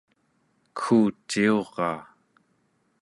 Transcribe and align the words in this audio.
kegguciuraa 0.79 1.97